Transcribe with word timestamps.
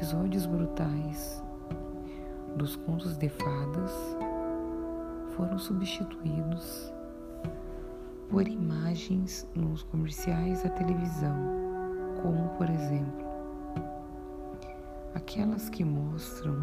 episódios 0.00 0.46
brutais 0.46 1.44
dos 2.56 2.74
contos 2.74 3.18
de 3.18 3.28
fadas 3.28 3.92
foram 5.36 5.58
substituídos 5.58 6.90
por 8.30 8.48
imagens 8.48 9.46
nos 9.54 9.82
comerciais 9.82 10.62
da 10.62 10.70
televisão, 10.70 11.36
como 12.22 12.48
por 12.56 12.70
exemplo 12.70 13.26
aquelas 15.14 15.68
que 15.68 15.84
mostram 15.84 16.56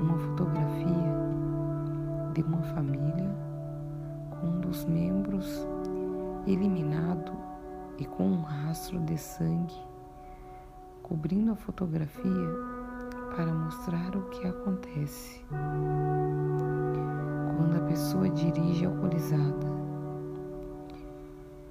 uma 0.00 0.18
fotografia 0.18 1.14
de 2.34 2.42
uma 2.42 2.62
família 2.74 3.30
com 4.28 4.48
um 4.48 4.60
dos 4.60 4.84
membros 4.86 5.64
eliminado 6.48 7.30
e 7.96 8.04
com 8.04 8.24
um 8.24 8.42
rastro 8.42 8.98
de 8.98 9.16
sangue 9.16 9.92
cobrindo 11.00 11.52
a 11.52 11.56
fotografia 11.56 12.71
para 13.36 13.46
mostrar 13.46 14.14
o 14.14 14.22
que 14.28 14.46
acontece 14.46 15.42
quando 17.56 17.76
a 17.78 17.86
pessoa 17.88 18.28
dirige 18.28 18.84
alcoolizada 18.84 19.66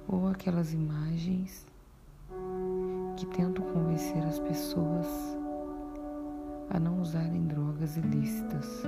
ou 0.08 0.26
aquelas 0.26 0.72
imagens 0.72 1.64
que 3.16 3.26
tentam 3.26 3.64
convencer 3.66 4.24
as 4.24 4.40
pessoas 4.40 5.06
a 6.70 6.80
não 6.80 7.00
usarem 7.00 7.46
drogas 7.46 7.96
ilícitas, 7.96 8.82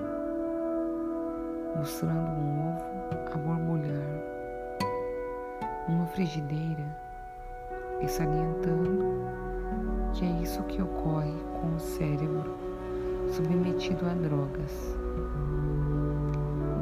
mostrando 1.76 2.30
um 2.40 2.74
ovo 2.74 2.84
a 3.32 3.38
borbulhar, 3.38 4.22
uma 5.88 6.06
frigideira 6.06 6.98
e 8.00 8.08
salientando 8.08 9.04
que 10.12 10.24
é 10.24 10.42
isso 10.42 10.62
que 10.64 10.80
ocorre 10.80 11.34
com 11.60 11.74
o 11.74 11.78
cérebro 11.78 12.63
submetido 13.34 14.06
a 14.06 14.14
drogas. 14.14 14.96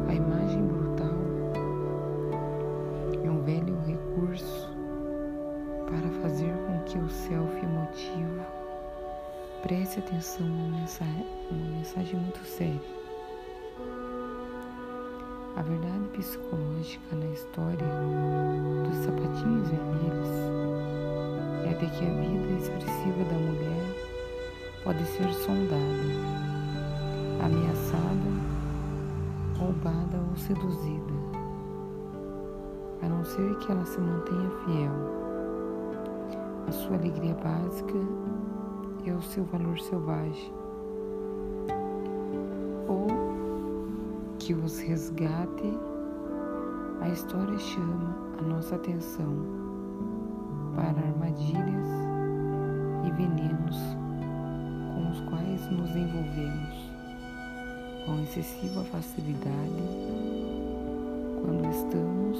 A 0.07 0.15
imagem 0.15 0.63
brutal 0.67 1.17
é 3.25 3.31
um 3.31 3.43
velho 3.43 3.75
recurso 3.87 4.69
para 5.87 6.11
fazer 6.21 6.53
com 6.67 6.79
que 6.85 6.99
o 6.99 7.09
self 7.09 7.57
emotivo 7.57 8.45
preste 9.63 10.01
atenção 10.01 10.47
numa 10.47 10.81
mensagem, 10.81 11.27
uma 11.51 11.79
mensagem 11.79 12.21
muito 12.21 12.45
séria. 12.45 12.81
A 15.57 15.63
verdade 15.63 16.05
psicológica 16.13 17.17
na 17.17 17.33
história 17.33 17.87
dos 18.85 18.97
sapatinhos 19.07 19.71
vermelhos 19.71 20.29
é 21.65 21.73
de 21.73 21.87
que 21.87 22.05
a 22.05 22.11
vida 22.11 22.53
expressiva 22.61 23.25
da 23.25 23.39
mulher 23.39 24.02
pode 24.85 25.05
ser 25.05 25.33
sondada, 25.33 25.79
ameaçada, 27.45 28.03
roubada 29.57 30.19
ou 30.29 30.37
seduzida, 30.37 31.13
a 33.03 33.09
não 33.09 33.25
ser 33.25 33.57
que 33.59 33.71
ela 33.71 33.85
se 33.85 34.01
mantenha 34.01 34.51
fiel. 34.65 35.23
À 36.69 36.73
sua 36.73 36.97
alegria 36.97 37.35
básica 37.35 37.99
e 39.05 39.11
ao 39.11 39.23
seu 39.23 39.45
valor 39.45 39.79
selvagem, 39.79 40.53
ou 42.89 43.07
que 44.39 44.55
os 44.55 44.81
resgate, 44.81 45.79
a 47.01 47.09
história 47.09 47.59
chama 47.59 48.17
a 48.39 48.43
nossa 48.43 48.75
atenção 48.77 49.33
para 50.75 51.07
armadilhas 51.07 51.89
e 53.05 53.11
venenos 53.13 54.02
com 55.03 55.11
os 55.11 55.21
quais 55.23 55.69
nos 55.71 55.91
envolvemos 55.97 56.93
com 58.07 58.23
excessiva 58.23 58.85
facilidade 58.85 59.83
quando 61.41 61.69
estamos 61.71 62.39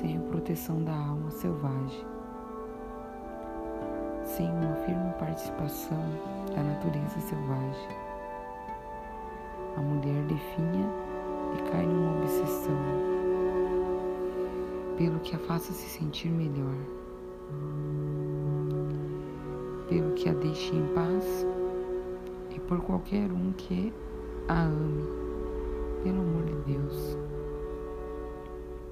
sem 0.00 0.16
a 0.16 0.20
proteção 0.22 0.82
da 0.82 0.92
alma 0.92 1.30
selvagem, 1.30 2.04
sem 4.24 4.48
uma 4.50 4.74
firme 4.84 5.12
participação 5.20 6.02
da 6.54 6.62
natureza 6.62 7.20
selvagem. 7.20 7.96
A 9.76 9.80
mulher 9.80 10.22
definha 10.24 10.88
e 11.56 11.70
cai 11.70 11.86
numa 11.86 12.18
obsessão 12.18 12.78
pelo 14.96 15.20
que 15.20 15.36
a 15.36 15.38
faça 15.40 15.72
se 15.72 15.88
sentir 15.88 16.28
melhor 16.28 16.74
pelo 19.88 20.12
que 20.12 20.28
a 20.28 20.32
deixe 20.32 20.74
em 20.74 20.86
paz 20.94 21.53
e 22.54 22.60
por 22.60 22.80
qualquer 22.80 23.30
um 23.32 23.52
que 23.52 23.92
a 24.48 24.62
ame, 24.62 25.04
pelo 26.02 26.20
amor 26.20 26.44
de 26.44 26.72
Deus. 26.72 27.18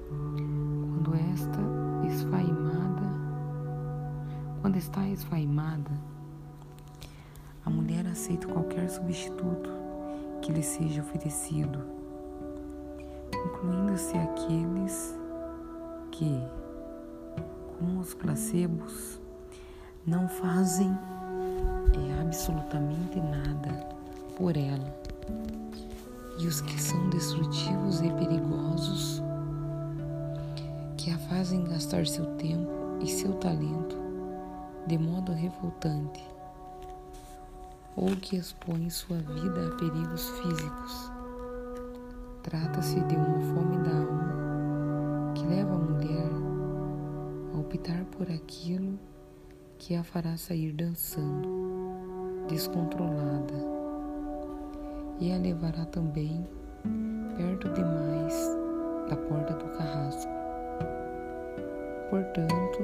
Quando 0.09 1.15
esta 1.33 1.59
esfaimada, 2.07 3.07
quando 4.61 4.75
está 4.77 5.07
esfaimada, 5.07 5.91
a 7.65 7.69
mulher 7.69 8.05
aceita 8.07 8.47
qualquer 8.47 8.89
substituto 8.89 9.69
que 10.41 10.51
lhe 10.51 10.63
seja 10.63 11.01
oferecido, 11.01 11.79
incluindo-se 13.45 14.17
aqueles 14.17 15.17
que 16.11 16.41
como 17.83 17.99
os 17.99 18.13
placebos, 18.13 19.19
não 20.05 20.27
fazem 20.29 20.97
absolutamente 22.33 23.21
nada 23.21 23.87
por 24.35 24.57
ela. 24.57 24.91
E 26.39 26.47
os 26.47 26.61
que 26.61 26.81
são 26.81 27.07
destrutivos 27.11 28.01
e 28.01 28.09
perigosos, 28.09 29.21
que 30.97 31.11
a 31.11 31.17
fazem 31.29 31.63
gastar 31.63 32.07
seu 32.07 32.25
tempo 32.37 32.97
e 33.01 33.07
seu 33.07 33.33
talento 33.33 33.95
de 34.87 34.97
modo 34.97 35.31
revoltante, 35.31 36.27
ou 37.95 38.15
que 38.15 38.35
expõem 38.35 38.89
sua 38.89 39.17
vida 39.17 39.67
a 39.67 39.75
perigos 39.77 40.27
físicos. 40.29 41.11
Trata-se 42.41 42.99
de 43.01 43.15
uma 43.15 43.39
fome 43.53 43.77
da 43.77 43.95
alma 43.95 45.33
que 45.35 45.45
leva 45.45 45.75
a 45.75 45.77
mulher 45.77 46.31
optar 47.59 48.03
por 48.05 48.29
aquilo 48.31 48.97
que 49.77 49.95
a 49.95 50.03
fará 50.03 50.35
sair 50.35 50.73
dançando, 50.73 51.62
descontrolada, 52.53 53.55
e 55.19 55.31
a 55.31 55.37
levará 55.37 55.85
também 55.85 56.47
perto 57.35 57.67
demais 57.69 58.57
da 59.09 59.15
porta 59.15 59.53
do 59.53 59.65
carrasco. 59.75 60.31
Portanto, 62.11 62.79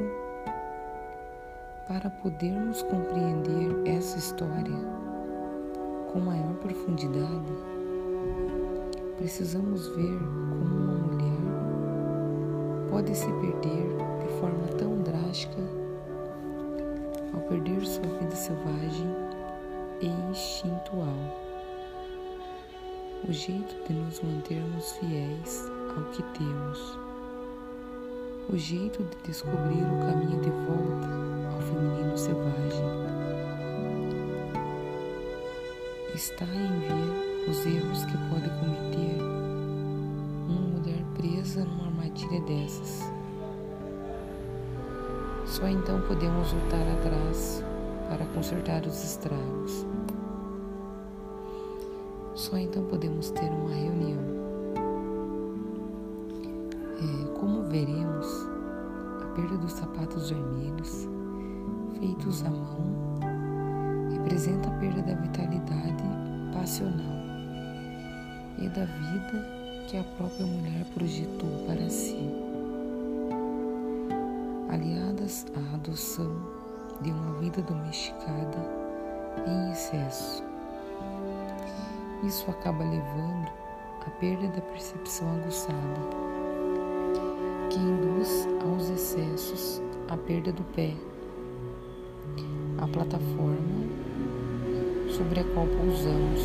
para 1.87 2.09
podermos 2.09 2.81
compreender 2.81 3.87
essa 3.87 4.17
história 4.17 4.75
com 6.11 6.19
maior 6.19 6.55
profundidade, 6.55 7.53
precisamos 9.17 9.87
ver 9.89 10.17
como 10.49 10.65
uma 10.65 10.93
mulher 10.95 11.39
pode 12.89 13.15
se 13.15 13.27
perder 13.33 13.85
forma 14.39 14.67
tão 14.79 14.97
drástica 15.03 15.61
ao 17.35 17.41
perder 17.41 17.85
sua 17.85 18.07
vida 18.19 18.35
selvagem 18.35 19.28
e 20.01 20.07
instintual. 20.07 21.07
O 23.27 23.31
jeito 23.31 23.75
de 23.87 23.93
nos 23.93 24.21
mantermos 24.21 24.93
fiéis 24.93 25.69
ao 25.95 26.03
que 26.11 26.23
temos, 26.37 26.97
o 28.49 28.57
jeito 28.57 29.03
de 29.03 29.27
descobrir 29.27 29.83
o 29.83 29.99
caminho 29.99 30.41
de 30.41 30.49
volta 30.49 31.09
ao 31.53 31.61
feminino 31.61 32.17
selvagem, 32.17 32.85
está 36.15 36.45
em 36.45 36.79
ver 36.79 37.49
os 37.49 37.65
erros 37.65 38.05
que 38.05 38.17
pode 38.29 38.49
cometer 38.59 39.21
uma 40.47 40.61
mulher 40.61 41.03
presa 41.17 41.63
numa 41.65 41.87
armadilha 41.87 42.41
dessas. 42.41 43.11
Só 45.45 45.67
então 45.67 46.01
podemos 46.01 46.51
voltar 46.51 46.87
atrás 46.97 47.63
para 48.09 48.25
consertar 48.33 48.85
os 48.85 49.03
estragos. 49.03 49.85
Só 52.35 52.57
então 52.57 52.83
podemos 52.85 53.29
ter 53.31 53.49
uma 53.49 53.69
reunião. 53.69 54.19
É, 56.97 57.39
como 57.39 57.63
veremos, 57.69 58.27
a 59.21 59.25
perda 59.35 59.57
dos 59.57 59.71
sapatos 59.73 60.29
vermelhos, 60.29 61.07
feitos 61.99 62.43
à 62.43 62.49
mão, 62.49 63.19
representa 64.11 64.67
a 64.67 64.71
perda 64.79 65.01
da 65.03 65.13
vitalidade 65.13 66.03
passional 66.51 67.19
e 68.57 68.67
da 68.69 68.85
vida 68.85 69.85
que 69.87 69.97
a 69.97 70.03
própria 70.03 70.45
mulher 70.45 70.85
projetou 70.93 71.49
para 71.65 71.89
si 71.89 72.49
à 75.55 75.75
adoção 75.75 76.58
de 77.01 77.11
uma 77.11 77.33
vida 77.39 77.61
domesticada 77.61 78.57
em 79.47 79.71
excesso. 79.71 80.43
Isso 82.23 82.49
acaba 82.51 82.83
levando 82.83 83.49
à 84.05 84.09
perda 84.19 84.47
da 84.47 84.61
percepção 84.61 85.29
aguçada, 85.35 86.01
que 87.69 87.79
induz 87.79 88.47
aos 88.65 88.89
excessos 88.89 89.81
a 90.09 90.17
perda 90.17 90.51
do 90.51 90.63
pé, 90.75 90.93
a 92.79 92.87
plataforma 92.87 93.79
sobre 95.15 95.39
a 95.39 95.43
qual 95.43 95.67
pousamos. 95.67 96.41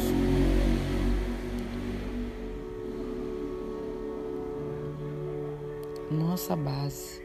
Nossa 6.10 6.54
base, 6.54 7.20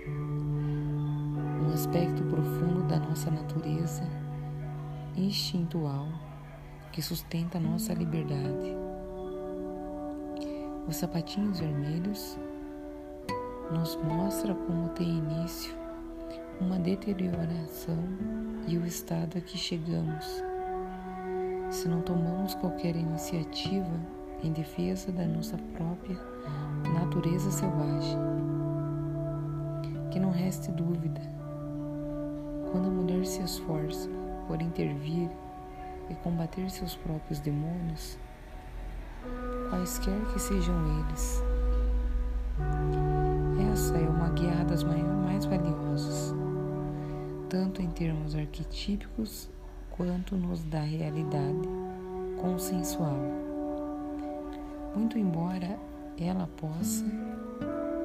aspecto 1.79 2.21
profundo 2.23 2.83
da 2.89 2.99
nossa 2.99 3.31
natureza 3.31 4.03
instintual 5.15 6.09
que 6.91 7.01
sustenta 7.01 7.57
nossa 7.57 7.93
liberdade. 7.93 8.75
Os 10.85 10.97
sapatinhos 10.97 11.61
vermelhos 11.61 12.37
nos 13.71 13.95
mostra 13.95 14.53
como 14.53 14.89
tem 14.89 15.07
início 15.19 15.73
uma 16.59 16.77
deterioração 16.77 17.97
e 18.67 18.77
o 18.77 18.85
estado 18.85 19.37
a 19.37 19.41
que 19.41 19.57
chegamos 19.57 20.25
se 21.69 21.87
não 21.87 22.01
tomamos 22.01 22.55
qualquer 22.55 22.97
iniciativa 22.97 23.87
em 24.43 24.51
defesa 24.51 25.13
da 25.13 25.25
nossa 25.25 25.57
própria 25.77 26.19
natureza 26.93 27.49
selvagem. 27.49 28.17
Que 30.11 30.19
não 30.19 30.31
reste 30.31 30.69
dúvida, 30.73 31.38
quando 32.71 32.87
a 32.87 32.91
mulher 32.91 33.25
se 33.25 33.41
esforça 33.41 34.09
por 34.47 34.61
intervir 34.61 35.29
e 36.09 36.15
combater 36.15 36.69
seus 36.69 36.95
próprios 36.95 37.39
demônios, 37.39 38.17
quaisquer 39.69 40.19
que 40.33 40.39
sejam 40.39 40.75
eles. 40.99 41.43
Essa 43.71 43.97
é 43.97 44.07
uma 44.07 44.29
guiada 44.29 44.65
das 44.65 44.83
mais 44.83 45.45
valiosas, 45.45 46.33
tanto 47.47 47.81
em 47.81 47.89
termos 47.89 48.35
arquetípicos 48.35 49.49
quanto 49.91 50.35
nos 50.35 50.63
da 50.63 50.81
realidade 50.81 51.67
consensual. 52.41 53.17
Muito 54.95 55.17
embora 55.17 55.77
ela 56.17 56.49
possa, 56.57 57.05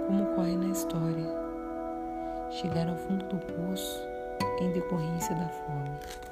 como 0.06 0.24
ocorre 0.24 0.56
na 0.56 0.68
história, 0.68 1.26
chegar 2.50 2.88
ao 2.88 2.96
fundo 2.96 3.24
do 3.26 3.38
poço 3.38 4.13
em 4.60 4.72
decorrência 4.72 5.34
da 5.34 5.48
fome 5.48 6.24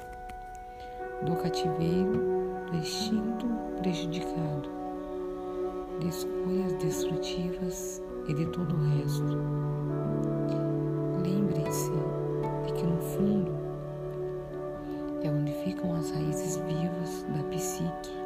do 1.25 1.35
cativeiro, 1.37 2.65
do 2.69 2.77
instinto 2.77 3.45
prejudicado, 3.79 4.69
de 5.99 6.07
escolhas 6.09 6.73
destrutivas 6.73 8.01
e 8.27 8.33
de 8.33 8.45
todo 8.47 8.75
o 8.75 8.99
resto. 8.99 9.37
Lembre-se 11.23 11.91
de 12.65 12.73
que 12.73 12.83
no 12.85 12.97
fundo 13.01 13.51
é 15.23 15.29
onde 15.29 15.53
ficam 15.63 15.95
as 15.95 16.11
raízes 16.11 16.57
vivas 16.57 17.25
da 17.29 17.43
psique. 17.49 18.23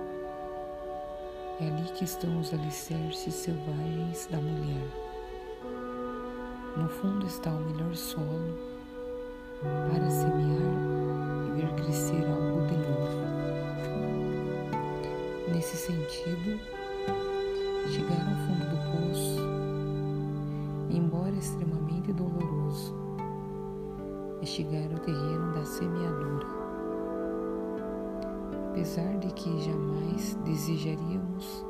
É 1.59 1.67
ali 1.67 1.83
que 1.93 2.03
estão 2.03 2.39
os 2.39 2.53
alicerces 2.53 3.33
selvagens 3.33 4.27
da 4.27 4.37
mulher. 4.37 4.87
No 6.75 6.87
fundo 6.87 7.25
está 7.25 7.51
o 7.51 7.59
melhor 7.59 7.95
solo 7.95 8.76
para 9.61 10.09
semear 10.09 11.47
e 11.47 11.61
ver 11.61 11.73
crescer 11.75 12.25
algo 12.25 12.57
Nesse 15.57 15.77
sentido, 15.77 16.59
chegar 17.89 18.21
ao 18.27 18.35
fundo 18.45 18.69
do 18.69 18.77
poço, 18.91 19.41
embora 20.89 21.33
extremamente 21.35 22.13
doloroso, 22.13 22.93
é 24.41 24.45
chegar 24.45 24.91
ao 24.91 24.99
terreno 24.99 25.53
da 25.53 25.65
semeadura. 25.65 26.45
Apesar 28.69 29.17
de 29.17 29.33
que 29.33 29.49
jamais 29.61 30.35
desejaríamos 30.45 31.65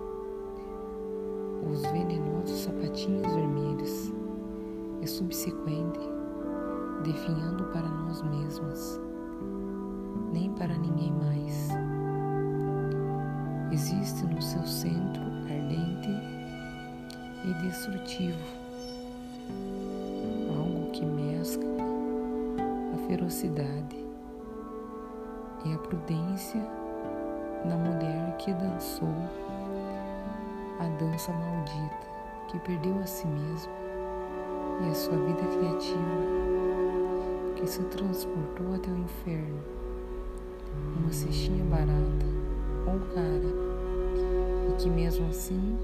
os 1.71 1.81
venenosos 1.83 2.63
sapatinhos 2.63 3.31
vermelhos 3.33 4.11
e 5.01 5.07
subsequente 5.07 6.16
definhando 7.03 7.63
para 7.65 7.87
nós 7.87 8.21
mesmos, 8.23 8.99
nem 10.31 10.51
para 10.51 10.77
ninguém 10.77 11.11
mais. 11.11 11.69
Existe 13.71 14.25
no 14.25 14.41
seu 14.41 14.65
centro 14.65 15.23
ardente 15.43 16.09
e 17.45 17.53
destrutivo, 17.65 18.37
algo 20.57 20.91
que 20.91 21.05
mescla 21.05 21.69
a 22.93 22.97
ferocidade 23.07 24.05
e 25.65 25.73
a 25.73 25.77
prudência 25.77 26.61
na 27.65 27.75
mulher 27.75 28.37
que 28.37 28.53
dançou 28.53 29.13
a 30.79 30.87
dança 30.99 31.31
maldita, 31.31 32.07
que 32.47 32.59
perdeu 32.59 32.97
a 32.99 33.05
si 33.05 33.27
mesma 33.27 33.73
e 34.81 34.89
a 34.89 34.93
sua 34.93 35.17
vida 35.17 35.41
criativa, 35.41 36.46
que 37.57 37.67
se 37.67 37.83
transportou 37.85 38.75
até 38.75 38.89
o 38.89 38.97
inferno, 38.97 39.59
uma 40.97 41.11
cestinha 41.11 41.63
barata 41.65 42.25
ou 42.85 42.99
cara 43.13 43.67
que 44.77 44.89
mesmo 44.89 45.27
assim, 45.29 45.77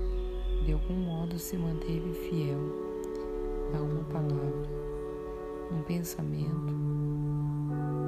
de 0.65 0.73
algum 0.73 0.93
modo, 0.93 1.39
se 1.39 1.57
manteve 1.57 2.13
fiel 2.13 2.59
a 3.73 3.81
uma 3.81 4.03
palavra, 4.03 4.69
um 5.71 5.81
pensamento, 5.81 6.73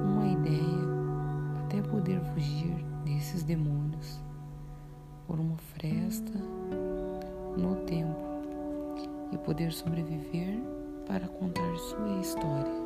uma 0.04 0.26
ideia, 0.28 1.64
até 1.64 1.82
poder 1.82 2.20
fugir 2.32 2.84
desses 3.04 3.42
demônios 3.42 4.20
por 5.26 5.40
uma 5.40 5.56
fresta 5.56 6.38
no 7.56 7.74
tempo 7.86 8.16
e 9.32 9.38
poder 9.38 9.72
sobreviver 9.72 10.60
para 11.04 11.26
contar 11.26 11.76
sua 11.78 12.20
história. 12.20 12.85